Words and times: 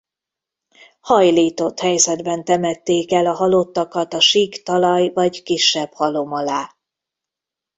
Hajlított 1.01 1.79
helyzetben 1.79 2.43
temették 2.43 3.11
el 3.11 3.25
a 3.25 3.33
halottakat 3.33 4.13
a 4.13 4.19
sík 4.19 4.63
talaj 4.63 5.09
vagy 5.13 5.43
kisebb 5.43 5.91
halom 5.93 6.31
alá. 6.31 6.77